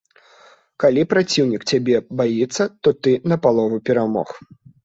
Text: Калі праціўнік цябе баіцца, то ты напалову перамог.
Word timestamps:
Калі 0.83 1.01
праціўнік 1.11 1.67
цябе 1.71 1.95
баіцца, 2.21 2.63
то 2.87 2.95
ты 3.09 3.17
напалову 3.35 3.75
перамог. 3.91 4.27